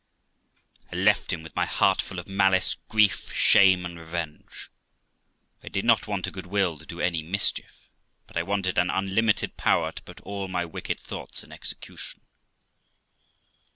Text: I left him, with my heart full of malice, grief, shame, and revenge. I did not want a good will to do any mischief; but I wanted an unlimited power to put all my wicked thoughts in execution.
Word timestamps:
I 0.91 0.95
left 0.95 1.31
him, 1.31 1.43
with 1.43 1.55
my 1.55 1.67
heart 1.67 2.01
full 2.01 2.17
of 2.17 2.27
malice, 2.27 2.75
grief, 2.89 3.31
shame, 3.35 3.85
and 3.85 3.99
revenge. 3.99 4.71
I 5.63 5.67
did 5.67 5.85
not 5.85 6.07
want 6.07 6.25
a 6.25 6.31
good 6.31 6.47
will 6.47 6.79
to 6.79 6.87
do 6.87 6.99
any 6.99 7.21
mischief; 7.21 7.87
but 8.25 8.35
I 8.35 8.41
wanted 8.41 8.79
an 8.79 8.89
unlimited 8.89 9.57
power 9.57 9.91
to 9.91 10.01
put 10.01 10.19
all 10.21 10.47
my 10.47 10.65
wicked 10.65 10.99
thoughts 10.99 11.43
in 11.43 11.51
execution. 11.51 12.21